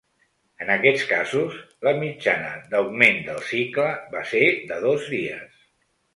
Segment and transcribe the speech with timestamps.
[0.63, 4.43] En aquests casos, la mitjana d’augment del cicle va ser
[4.73, 5.63] de dos dies.